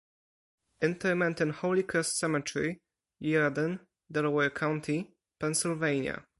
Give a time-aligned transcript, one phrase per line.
[0.81, 2.81] Interment in Holy Cross Cemetery,
[3.21, 3.79] Yeadon,
[4.11, 6.25] Delaware County, Pennsylvania.